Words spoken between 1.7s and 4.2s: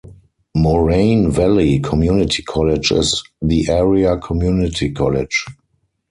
Community College is the area